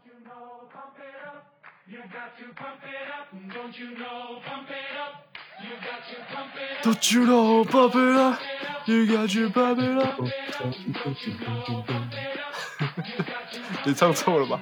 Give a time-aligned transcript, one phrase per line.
[0.00, 1.44] Don't you know, pump it up.
[1.86, 3.28] You got to pump it up.
[3.52, 5.26] Don't you know, pump it up.
[5.62, 6.84] You got to pump it up.
[6.84, 8.38] Don't you know, pump it up.
[8.86, 10.18] You got to pump it up.
[13.84, 14.60] 你唱错了吧？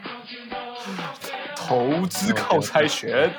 [1.57, 3.33] 投资靠猜拳，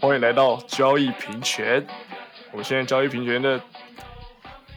[0.00, 1.86] 欢迎来到交易平权。
[2.50, 3.62] 我们现在交易平权的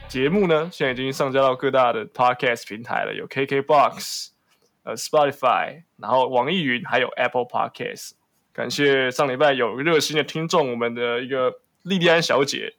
[0.08, 4.28] 节目呢，现在已经上架到各大的 podcast 平台了，有 KKBox、
[4.84, 8.12] 呃 Spotify，然后网易云，还有 Apple Podcast。
[8.52, 12.74] 感谢上礼拜有热心的听众，我们的一个莉莉安小姐，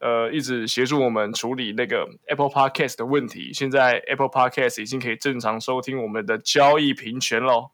[0.00, 3.52] 呃，一直协助我们处理那个 Apple Podcast 的问题。
[3.54, 7.70] 现在 Apple Podcast 已经可以正常收听我们的交易平权喽。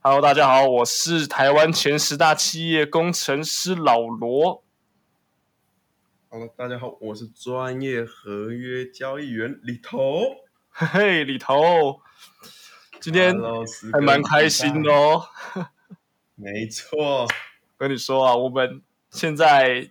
[0.00, 4.64] Hello，大家好，我是台湾前十大企业工程师老罗。
[6.28, 10.45] Hello，大家好，我是专业合约交易员李头。
[10.78, 12.02] 嘿嘿，里头，
[13.00, 13.34] 今天
[13.94, 15.26] 还蛮开心的哦。
[16.34, 17.26] 没错，
[17.78, 19.90] 跟你说啊，我们现在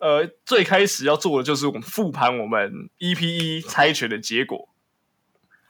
[0.00, 4.68] 呃最开始要做的就是我们复盘我们 EP 一猜拳的结果。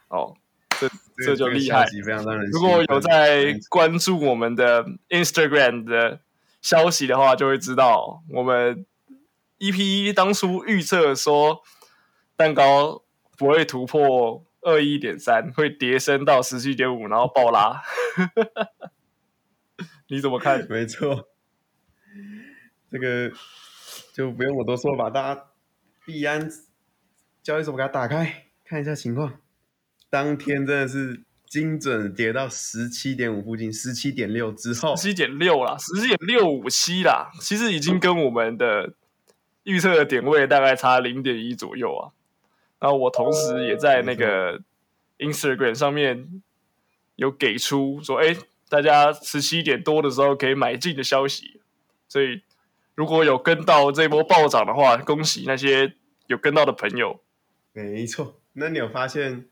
[0.07, 0.35] 哦，
[0.79, 0.89] 这
[1.23, 1.85] 这就厉害。
[2.51, 6.21] 如果有在关注我们的 Instagram 的
[6.63, 8.83] 消息的话，就会知道我们
[9.59, 11.61] EP 一当初预测说
[12.35, 13.03] 蛋糕
[13.37, 17.81] 不会突破二一点三，会跌升到十七点五，然后爆拉。
[20.09, 20.65] 你怎么看？
[20.69, 21.29] 没错，
[22.89, 23.31] 这个
[24.13, 25.45] 就不用我多说了吧，大家
[26.05, 26.49] 币安
[27.43, 29.39] 交易所给它打开看一下情况，
[30.09, 38.95] 当天真的是精准跌到十七点五附近，十七点六之后，十七点六啦，十七点六五七啦，其实已经跟我们的
[39.63, 42.16] 预测的点位大概差零点一左右啊。
[42.79, 44.61] 然后我同时也在那个
[45.17, 46.41] Instagram 上面
[47.15, 48.35] 有给出说，哎，
[48.69, 51.61] 大家十七点多的时候可以买进的消息。
[52.07, 52.41] 所以
[52.95, 55.95] 如果有跟到这波暴涨的话，恭喜那些
[56.27, 57.19] 有跟到的朋友。
[57.73, 58.39] 没错。
[58.53, 59.47] 那你有发现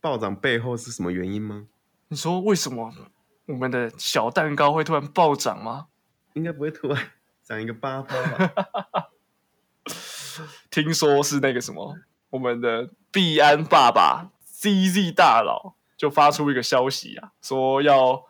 [0.00, 1.68] 暴涨背后是什么原因吗？
[2.08, 2.92] 你说为什么
[3.46, 5.86] 我们的小蛋糕会突然暴涨吗？
[6.34, 7.10] 应该不会突然
[7.42, 9.10] 涨一个八趴吧？
[10.70, 11.96] 听说是那个什么，
[12.30, 14.30] 我们的币安爸爸
[14.60, 18.24] CZ 大佬就发出一个消息啊，说要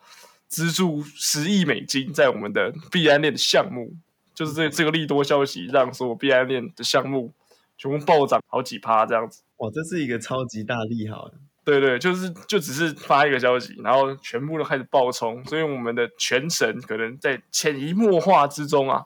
[0.47, 3.93] 资助十亿美金在我们的币安链的项目，
[4.33, 7.31] 就是这这个利多消息让所有币安链的项目
[7.77, 9.43] 全部暴涨好几趴这样子。
[9.57, 11.29] 哇，这是一个超级大利好。
[11.63, 19.05] 对对，就是就只是发一个消息，然后全部都开始爆冲，所以我们的全神可能在潜移默化之中啊，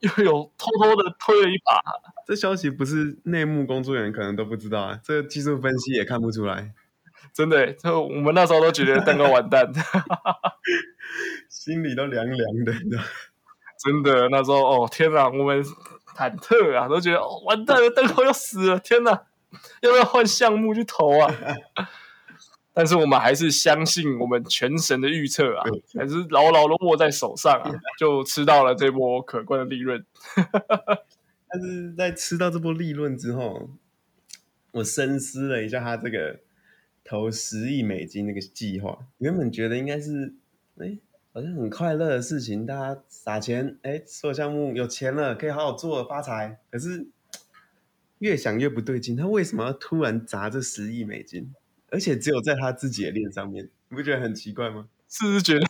[0.00, 1.82] 又有偷偷的推了一把。
[2.26, 6.72] 这消息不是内幕工作人员可能都不知道啊，这个技术分析也看不出来，
[7.32, 9.70] 真的耶，就我们那时候都觉得蛋糕完蛋，
[11.48, 12.72] 心里都凉凉的。
[13.84, 15.62] 真的那时候哦天哪，我们
[16.16, 19.10] 忐忑啊，都觉得哦完蛋了，蛋糕要死了，天哪，
[19.82, 21.34] 要不要换项目去投啊？
[22.72, 25.64] 但是我们还是相信我们全神的预测啊，
[25.98, 30.04] 还是牢牢的握在手上啊，就吃到了这波可观的利润。
[31.54, 33.70] 但是在吃到这波利润之后，
[34.72, 36.40] 我深思了一下他这个
[37.04, 40.34] 投十亿美金那个计划，原本觉得应该是
[40.78, 40.98] 哎
[41.32, 46.58] 好像很快乐的事情，大家撒钱，哎，所有项目有钱了，可以好好做发财。
[46.70, 47.06] 可是
[48.18, 51.54] 越想越不对劲，他为什么要突然砸这十亿美金？
[51.90, 54.88] 而且只有在他自己的链上面，你不觉得很奇怪吗？
[55.08, 55.64] 是不是觉得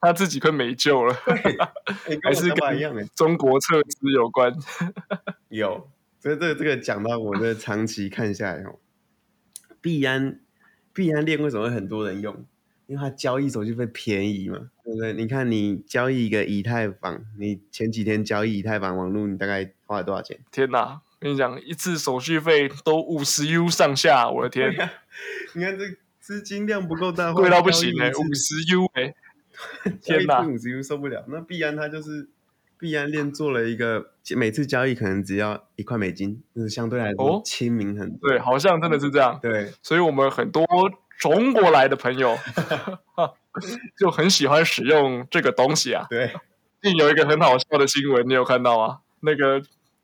[0.00, 1.14] 他自己快没救了？
[2.22, 3.04] 还是想法一样哎。
[3.14, 4.52] 中国撤资有关？
[5.48, 8.78] 有，所以这个这个讲到我的长期看下来哦，
[9.80, 10.40] 币安
[10.92, 12.44] 币安链为什么会很多人用？
[12.86, 15.12] 因为它交易手续费便宜嘛，对不对？
[15.12, 20.38] 你看你交易一个以太坊，你前几天交易以太坊网络，你大概花了多少钱？
[20.50, 21.02] 天哪！
[21.20, 24.70] 跟你讲，一次手续费都五十 U 上下，我的天！
[25.52, 25.84] 你看这
[26.20, 29.12] 资金量不够大，贵到不行哎、五十 U 哎、
[30.02, 31.24] 天哪五受不了。
[31.28, 32.28] 那币安它就是
[32.78, 38.30] 币安链做了一个，每次交易可能只要一块美金，就是相对来哦说亲民很多。
[38.30, 39.38] 对，好像真的是这样。
[39.42, 40.64] 对，所以我们很多
[41.18, 42.38] 中国来的朋友
[43.98, 46.06] 就很喜欢使用这个东西啊。
[46.08, 46.28] 对，
[46.80, 49.00] 最近有一个很好笑的新闻，你有看到吗？
[49.20, 49.60] 那个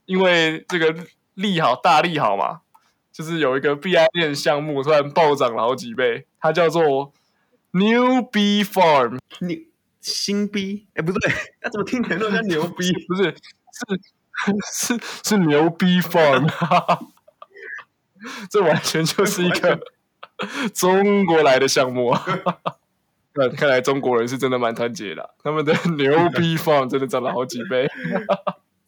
[0.06, 0.92] 因为这个
[1.34, 2.62] 利好大利好嘛，
[3.12, 7.12] 就是有一个币安链项目突然暴涨了好几倍，它叫做
[7.74, 9.58] New Bee Farm，牛
[10.00, 10.86] 新逼？
[10.94, 12.92] 哎，不对，那怎么听起来那么像牛逼？
[13.08, 13.34] 不是
[13.72, 16.48] 是是是牛逼 Farm，
[18.48, 19.80] 这完全就是一个
[20.72, 22.24] 中国来的项目啊。
[23.34, 27.90] 看，看来中国人是真的蛮团结的啊，他们的 牛逼 farm 真的涨了好几倍。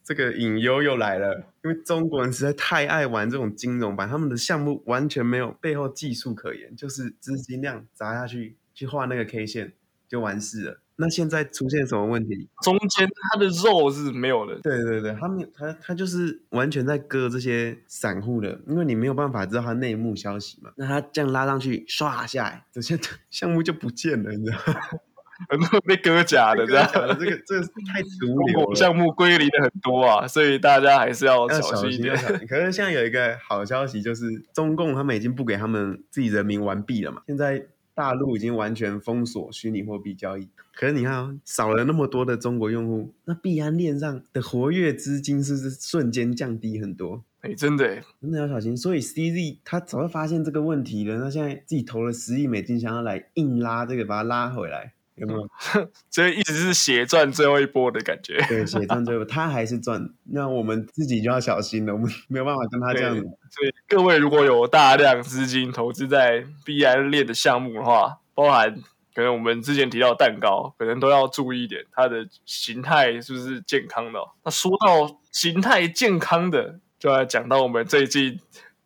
[0.01, 1.35] 这个隐忧又来了，
[1.65, 9.73] 因为中国人实在太爱玩这种金融版，他们的项目完全没有背后技术可言，就是资金量砸下去去画那个 K 线
[10.07, 10.79] 就完事了。
[10.97, 12.47] 那现在出现什么问题？
[12.61, 20.69] 中间它的肉是没有的，对对对，他们他他就是完全在割这些散户的，因为你没有办法知道他内幕消息嘛。
[20.75, 22.99] 那他这样拉上去，唰下来，这些
[23.31, 24.79] 项目就不见了，你知道吗？
[25.49, 26.87] 很多被割假的这样。
[26.91, 27.61] 这个这个
[27.93, 28.65] 太毒 了。
[28.65, 32.15] 国项目归零的很多啊，所以大家还是要要小心一点。
[32.47, 37.21] 可是现在有一个好消息，就是中共他们已经不给他们自己人民完币了嘛。
[37.27, 37.67] 现在
[37.97, 40.47] 大陆已经完全封锁虚拟货币交易。
[40.75, 47.23] 可是你看、哦，少了那么多的中国用户，那币安链上的活跃资金是不是瞬间降低很多？
[47.41, 48.77] 哎，真的耶，真的要小心。
[48.77, 55.49] 所以 CZ 他早就发现这个问题了，他现在自己投了十亿美金，想要来硬拉这个，把它拉回来，有没有？
[56.09, 58.37] 这一直是血赚最后一波的感觉。
[58.47, 68.79] 对，血赚最后，他还是赚，那我们自己就要小心了，我们没有办法跟他这样对所以各位如果有大量资金投资在 BI 链的项目的话，包含
[69.15, 78.39] 可能我们之前提到蛋糕，可能都要注意一点，它的形态是不是健康的哦、那说到形态健康的，就要讲到我们最近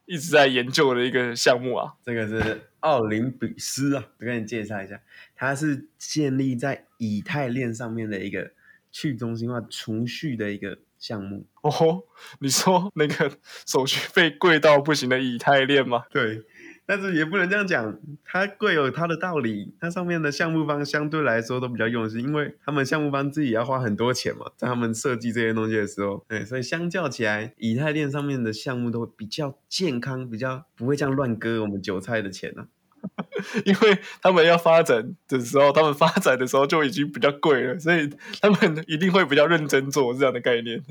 [0.05, 5.01] 一直在研究的一个项目啊，这个是奥林比斯啊，我跟你介绍一下，
[5.35, 8.51] 它是建立在以太链上面的一个
[8.91, 11.47] 去中心化储蓄的一个项目。
[11.61, 12.03] 哦，
[12.39, 16.05] 你说那个手续费贵到不行的以太链吗？
[16.11, 16.43] 对，
[16.91, 19.73] 但是也不能这样讲，它贵有它的道理。
[19.79, 32.67] 它上面的项目方相对来说都比较用心，因为他们项目方自己要花很多钱嘛，在他们设计这些东西的时候，对，所以相较起来，以太链上面的项目都会比较健康，比较不会这样乱割我们韭菜的钱啊。
[33.63, 38.09] 因为他们要发展的时候，他们发展的时候就已经比较贵了，所以
[38.41, 40.83] 他们一定会比较认真做这样的概念。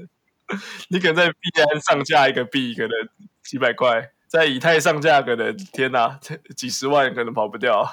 [0.88, 1.36] 你可能在币
[1.70, 2.90] 安上架一个币，可能
[3.44, 4.00] 几百块；
[4.30, 7.84] 在以太上价格的天哪，这 几十万可能跑不掉。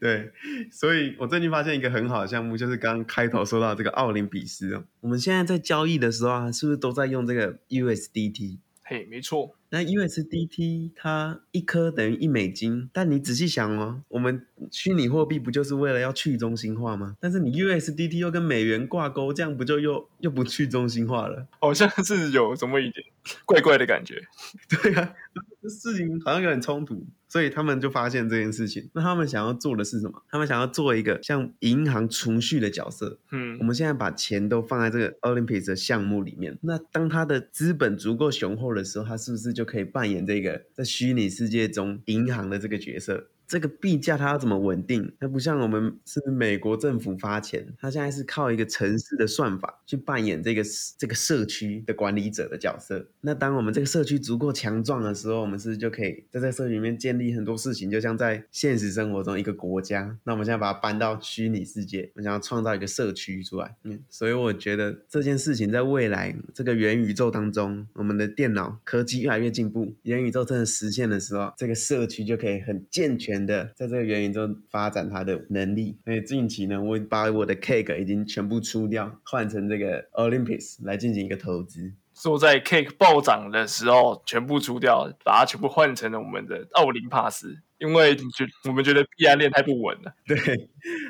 [0.00, 0.32] 对，
[0.72, 4.82] 所以我最近发现一个很好的项目，就是刚开头说到这个奥林匹斯。
[5.00, 8.56] 我们现在在交易的时候啊，是不是都在用这个 USDT？
[8.86, 17.16] 嘿，没错，那 USDT 它一颗等于一美金，但你仔细想哦，我们虚拟货币不就是为了要去中心化吗？
[17.18, 21.48] 但是你 USDT 又跟美元挂钩，这样不就又又不去中心化了？
[21.60, 23.06] 好像是有什么一点
[23.46, 24.22] 怪怪的感觉。
[24.68, 25.14] 对啊，
[25.62, 28.88] 这事情好像有点冲突，所以他们就发现这件事情。
[28.92, 30.22] 那他们想要做的是什么？
[30.30, 43.26] 他们想要做一个像银行储蓄的角色，嗯我，们现在把钱都放在这个 Olympics 的项目里面，那当他的资本足够雄厚的时候，他是不是就可以扮演这个在虚拟世界中银行的这个角色？
[43.46, 45.12] 这个币价它要怎么稳定？
[45.20, 50.62] 它不像我们是美国政府发钱，它现在是靠一个城市的算法去扮演这个
[50.98, 53.06] 这个社区的管理者的角色。
[53.20, 60.18] 那当我们这个社区足够强壮的时候，我们是不是就可以在这社区里面建立很多事情，就像在现实生活中一个国家。
[60.24, 63.76] 那我们现在把它搬到虚拟世界，我们想要创造一个社区出来。
[63.84, 75.96] 嗯，所以我觉得这件事情在未来这个元宇宙当中，我们的电脑科技越来越进步，元宇宙真的实现的时候，这个社区就可以很健全的在这个元宇宙发展它的能力。
[76.04, 81.92] 所以近期呢，我把我的 Cake 已经全部出掉，换成这个 Olympus 来进行一个投资。
[82.14, 90.14] 说在 Cake 暴涨的时候全部出掉，把它全部换成了我们的奥林帕斯，因为觉我们觉得币安链太不稳了。
[90.24, 90.36] 对，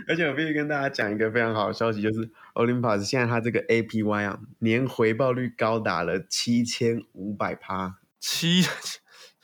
[0.09, 7.99] 而且我必须跟大家讲一个非常好的消息，就是 Olympus 现在它这个 APY 啊，年回报率高达了七千五百趴。
[8.19, 8.62] 七，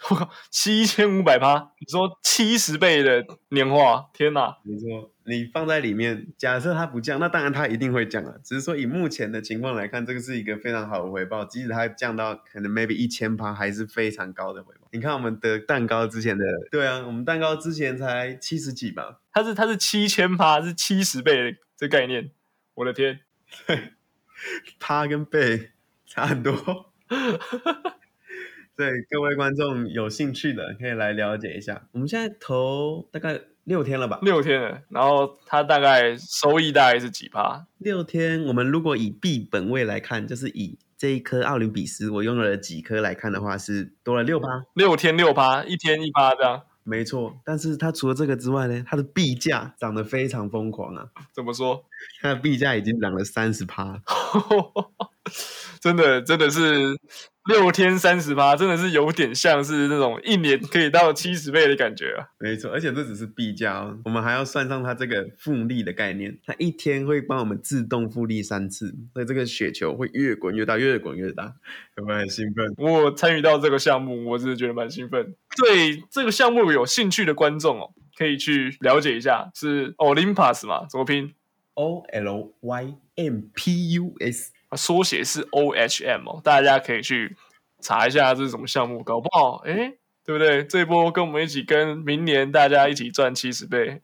[0.08, 1.72] 我靠，七千五百趴！
[1.78, 4.56] 你说七十倍的年化，天哪！
[4.64, 8.34] 你说，你放在里面，假设它不降，那当然它一定会降啊。
[8.42, 14.88] 只是说以目前的情况来看，这个是一个非常好的回报，即使它降到可能 maybe 一千趴，还是非常高的回报。
[14.92, 22.30] 你看我们的蛋糕之前的，对啊，我们蛋糕之前才七十几吧，它是它是七千趴，是七十倍的这概念，
[22.74, 23.20] 我的天！
[23.66, 23.92] 对
[24.80, 25.72] 趴跟倍
[26.06, 26.92] 差很多。
[28.80, 31.86] 对各位观众有兴趣的，可以来了解一下。
[31.92, 34.18] 我们现在投大概六天了吧？
[34.22, 37.66] 六天了，然后它大概收益大概是几趴？
[37.76, 46.62] 六天，我们如果以币本位来看，就是以这一颗奥林匹斯我用了几颗来看的话，是多了六趴，六天六趴，一天一趴这样。
[46.82, 47.38] 没错。
[47.44, 51.08] 但是它除了这个之外呢，它的币价涨得非常疯狂啊！
[51.34, 51.84] 怎么说？
[52.22, 54.00] 它的币价已经涨了三十趴，
[55.80, 56.94] 真的真的是
[57.48, 62.28] 六天三十趴，真的是有点像是那种一年可以到七十倍的感觉啊！
[62.38, 71.54] 没错，而且这只是币价哦，我们还要算上它这个复利的概念，它一天会帮我们自动复利三次，所以这个雪球会越滚越大，越滚越大，
[71.96, 72.74] 有没有很兴奋？
[72.76, 75.34] 我参与到这个项目，我真的觉得蛮兴奋。
[75.56, 80.86] 对这个项目有兴趣的观众哦，可以去了解一下，是 Olympus 嘛？
[80.90, 81.34] 怎么拼？
[81.80, 87.34] O L Y M P U S，缩写是 OHM 哦，大家可以去
[87.80, 90.62] 查一下这是什么项目，搞不好哎，对不对？
[90.66, 94.02] 这一波跟我们一起，跟明年大家一起赚七十倍。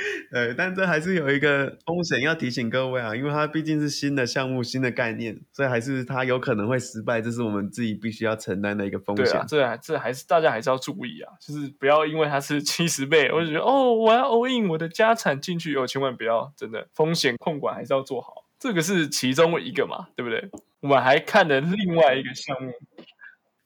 [0.32, 9.26] 呃，但这还是有一个风险要提醒各位啊，因为它毕竟是新的项目、新的概念，所以还是它有可能会失败，这是我们自己必须要承担的一个风险。
[9.26, 20.48] 对啊，这还这还是大家还是要注意啊，就是不要因为它是七十倍，我就觉得哦，我要 all in 我的家产进去，哦，千万不要，真的风险控管还是要做好，这个是其中一个嘛，对不对？
[20.80, 22.72] 我们还看了另外一个项目，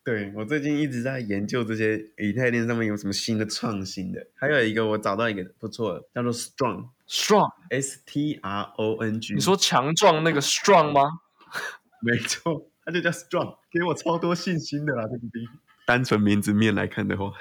[0.04, 9.32] 对我最近一直在研究这些以太链上面有什么新的创新的，还有一个我找到一个不错的，叫做 Strong strong，S T R O N G。
[9.34, 11.20] 你说强壮那个 strong 吗？
[12.04, 15.48] 没错，它就叫 Strong，给我超多信心的啦，这个币。
[15.86, 17.32] 单纯名字面来看的话，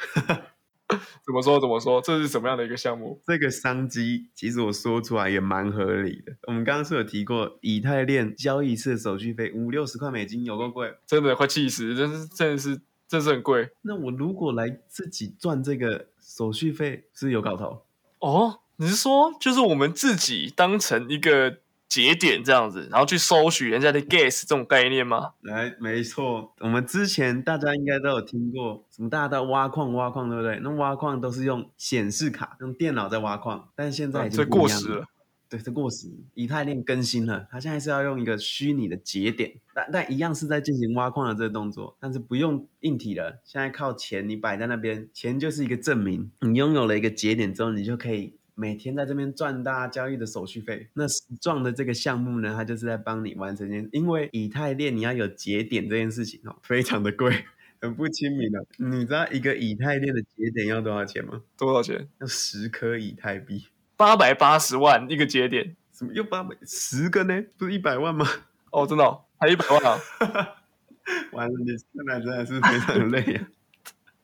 [1.25, 2.01] 怎么说怎么说？
[2.01, 3.19] 这是什么样的一个项目？
[3.25, 6.35] 这个商机其实我说出来也蛮合理的。
[6.47, 10.93] 我们刚刚是有提过，以太链交易次的手续费五六十块美金，有够贵。
[11.05, 17.85] 真的快气死，真是真的是真是很贵那我如果来自己赚这个手续费，是有搞头？
[18.19, 18.59] 哦。
[18.77, 21.59] 你是说，就是我们自己当成一个
[21.93, 25.33] 节点这样子，然后去搜取人家的 gas 这种概念吗？
[25.41, 30.59] 来，没错，我们之前大家应该都有听过，什么大家都挖矿挖矿，对不对？
[30.63, 35.05] 那挖矿都是用显示卡，用电脑在挖矿，但是现在已经这不一样过时了。
[35.50, 50.89] 对，这过时，以太链更新了，它现在是要用一个虚拟的节点，但但一样是在进行挖矿的这个动作，但是不用硬体了，现在靠钱，你摆在那边，钱就是一个证明，你拥有了一个节点之后，你就可以每天在这边赚大家交易的手续费。
[50.93, 57.45] 那实状的这个项目呢，它就是在帮你完成这件，因为以太链你要有节点这件事情哦，非常的贵。
[57.81, 61.41] 很不亲民的，你知道一个以太链的节点要多少钱吗？
[61.57, 62.07] 多少钱？
[62.22, 63.67] 要十颗以太币。
[63.98, 67.43] 八百八十万一个节点什么又八百十个呢？
[67.57, 68.25] 不是一百万吗？
[68.72, 70.00] 哦，真的、哦，还一百万啊！
[71.33, 73.48] 完了，你看来真的是非常累啊！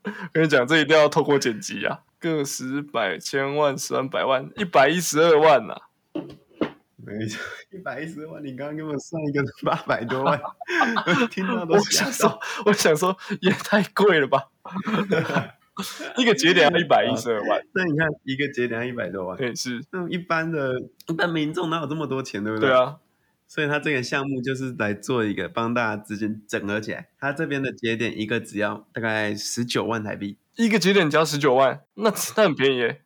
[0.31, 5.75] 跟你讲，这一定要透过剪辑啊，个十百千万十万百万一百一十二万呐、
[6.97, 10.39] 没错，一百一十万，你刚刚给我算一个八百多万，
[11.21, 12.11] 我听到都我想到。
[12.11, 14.49] 说，我想说也太贵了吧，
[16.17, 22.69] 一个节点要一百一十二万，那你看一个节点要一百多万，对，是，那种一般的一般民众哪有这么多钱，对不对？
[22.69, 22.77] 对。
[22.77, 22.97] 啊，
[23.49, 27.09] 所以它这个项目就是来做一个帮大家资金整合起来。
[27.19, 33.01] 它这边的节点一个只要大概十九万台币，一个节点只要十九万，那那很便宜耶，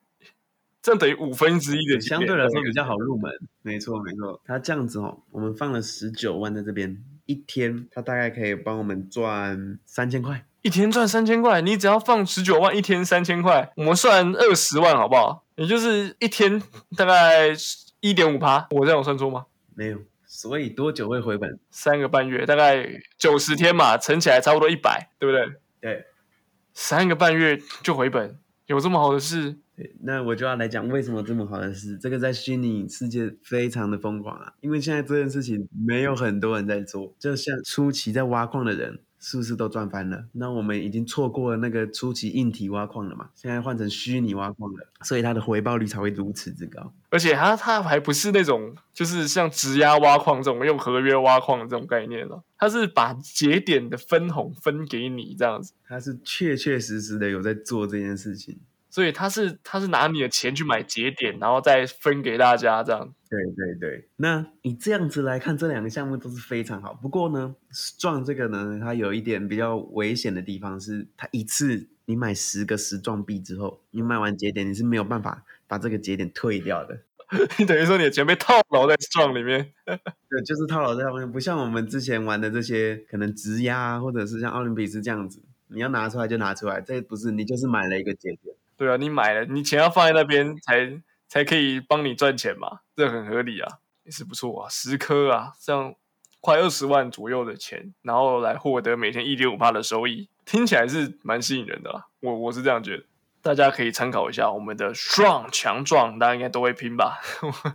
[0.81, 3.31] 这样等于五分之一的相对来说比较好入门。
[3.61, 4.41] 没错，没错。
[4.43, 10.45] 它这样子哦，我们放了十九万在这边，一天它大概可以帮我们赚三千块。
[10.61, 15.45] 一天赚三千块，你只要放十九万，一天三千块，我们算二十万好不好？
[15.55, 16.61] 也就是一天
[16.97, 17.49] 大概
[18.01, 19.45] 一点五趴，我这样有算错吗？
[19.75, 19.99] 没有，
[20.35, 21.59] 所以多久会回本？
[21.69, 25.45] 三个半月，大概九十天嘛，乘起来差不多一百，对不对？
[25.79, 26.05] 对。
[26.73, 29.59] 三个半月就回本，有这么好的事？
[29.77, 31.99] 对，那我就要来讲为什么这么好的事。
[31.99, 39.01] 这个在虚拟世界非常的疯狂啊，因为现在这件事情没有很多人在做，就像初期在挖矿的人。
[39.25, 40.25] 是不是都赚翻了？
[40.33, 43.29] 那我们已经错过了那个初期硬体挖矿了嘛？
[43.33, 46.93] 现在换成虚拟挖矿了，所以它的回报率才会如此之高。
[47.09, 58.59] 而且它它还不是那种就是像质押挖矿这种用合约挖矿的这种概念哦，它是把节点的分红分给你这样子，它是确确实实的有在做这件事情。
[58.93, 63.11] 所以他是他是拿你的钱去买节点，然后再分给大家这样。
[63.27, 66.93] 对对对，那你这样子来看，这两个项目都是非常好。
[66.93, 67.55] 不过呢，
[67.97, 76.99] 撞这个呢，它有一点比较危险的地方是，它一次你买十个十撞币之后，你买完节点你是没有办法把这个节点退掉的。
[77.57, 88.55] 你等于说你的钱被套牢在 strong 里面， 对，就是套牢在上面，不像我们之前玩的这些可能直压啊，或者是像奥林匹斯这样子，你要拿出来就拿出来，这不是你就是买了一个节点。
[88.77, 95.95] 对啊，你买了，你钱要放在那边才才可以帮你赚钱嘛，这很合理啊，也是不错啊，十颗啊，这样
[96.41, 103.03] 快二十万左右的钱，然后来获得每天一点五趴的收益，听起来是蛮吸引人的啦，我我是这样觉得，
[103.41, 107.19] 大家可以参考一下我们的 strong 强壮，大家应该都会拼吧。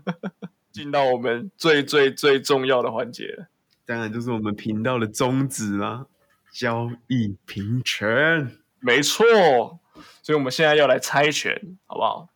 [0.70, 3.48] 进到我们最最最重要的环节了。
[3.84, 6.06] 当然就是我们频道的宗旨啦，
[6.52, 8.58] 交易平权。
[8.78, 9.80] 没错，
[10.22, 12.28] 所以我们现在要来猜拳，好不好？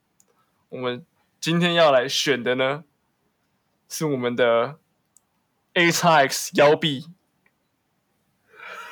[0.71, 1.05] 我们
[1.41, 2.85] 今天要来选的呢，
[3.89, 4.79] 是我们的
[5.75, 7.07] A x X 腰臂。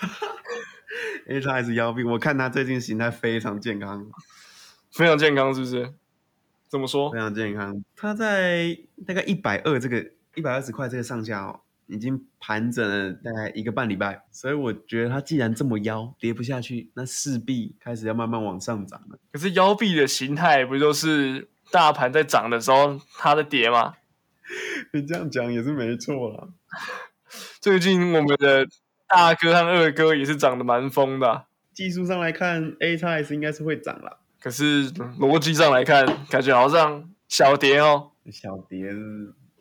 [1.29, 4.11] A 叉 S 腰臂，我看他最近形态非常健康，
[4.91, 5.95] 非常健康，是不是？
[6.69, 7.19] 怎么说非？
[7.19, 7.85] 常健康。
[7.95, 11.61] 他在大概一百二这个一百二十块这个上下哦，
[11.91, 19.19] 已经盘整了大概一个半礼拜，所以我觉得它既然这么妖，跌不下去，那势必开始要慢慢往上涨了。
[19.33, 23.95] 可是腰臂的形态不就是大盘在涨的时候它的跌吗？
[24.93, 26.49] 你这样讲也是没错啦。
[27.61, 28.67] 最近我们的
[29.09, 34.19] 大哥和二哥也是涨得蛮疯的啊、技术上来看，A 叉 S 应该是会涨啦。
[34.41, 38.13] 可是逻辑上来看，感觉好像小跌哦。
[38.33, 38.93] 小跌，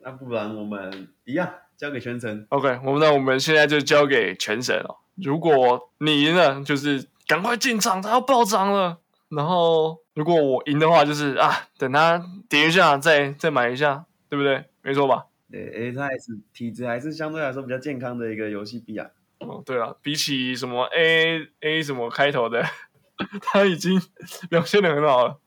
[0.02, 2.46] 那不然我们一样交给全程。
[2.50, 4.98] OK，我们那我们现在就交给全神哦。
[5.16, 9.00] 如果你赢了，就是赶快进场，它要暴涨了。
[9.30, 14.66] 然后如果我赢的话，就是啊，等它跌一下再再买一下，对不对？
[14.82, 15.28] 没错吧？
[15.50, 19.08] 对，A 叉 S 体质还是相对来说比较健康的一个游戏币啊。
[19.40, 22.62] 哦，对了，比起什么 A A 什么开头的，
[23.42, 24.02] 他已经
[24.50, 25.40] 表现的很好了，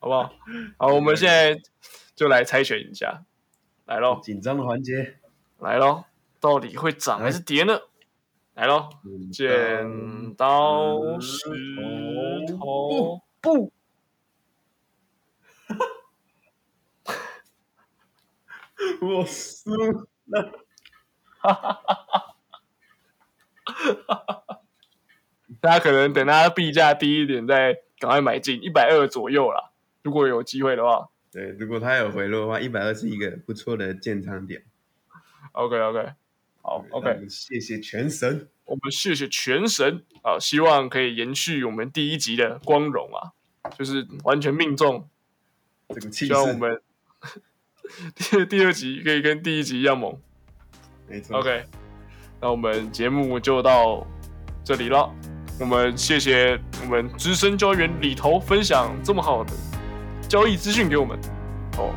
[0.00, 0.32] 好不好？
[0.76, 1.56] 好，我们现在
[2.16, 3.22] 就来猜拳一下，
[3.86, 5.18] 来喽，紧张的环节，
[5.62, 6.04] 来喽，
[6.40, 7.78] 到底会涨还是跌呢？
[8.54, 8.88] 来喽，
[9.32, 11.46] 剪刀石
[12.48, 13.72] 头布，
[19.00, 19.70] 我输
[20.26, 20.52] 了。
[21.38, 22.34] 哈哈哈
[25.60, 29.70] 大家可能等它币价低一点再赶快买进，一百二左右啦。
[30.02, 34.64] 如果有机会的话对，如果它有回落的话，一百二是一个不错的建仓点。
[35.52, 36.12] ，OK OK，
[36.62, 38.48] 好 OK，谢谢全神。
[38.64, 43.32] 我们谢谢全神啊，希望可以延续我们第一集的光荣啊，
[43.76, 45.08] 就是完全命中，
[45.88, 46.80] 这个气势，希望我们
[48.14, 50.16] 第第二集可以跟第一集一样猛。
[51.08, 51.38] 没错。
[51.38, 51.64] OK，
[52.40, 54.06] 那我们节目就到
[54.64, 55.12] 这里了。
[55.60, 59.52] 我们谢谢我们资深交易员李头分享这么好的
[60.28, 61.18] 交易资讯给我们。
[61.76, 61.92] 哦，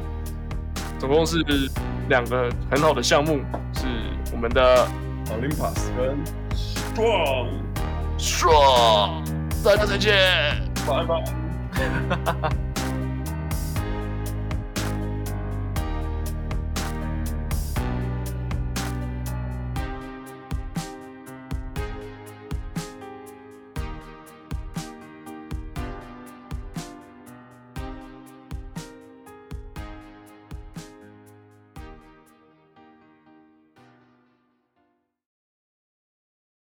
[1.00, 1.38] 总共是
[2.10, 3.40] 两个很好的项目，
[3.74, 3.88] 是
[4.32, 4.88] 我们的
[5.28, 6.24] Olympus 跟
[6.56, 9.24] Strong，Strong，，
[9.64, 10.14] 大家再见。
[10.88, 11.24] 拜拜。